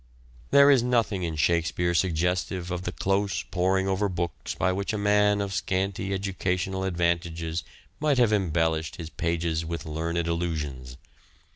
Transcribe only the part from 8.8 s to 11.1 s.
his pages with learned allusions.